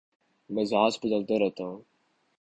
[0.49, 1.77] مزاج بدلتا رہتا ہے